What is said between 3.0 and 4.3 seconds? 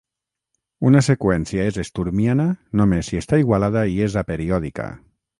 si està igualada i és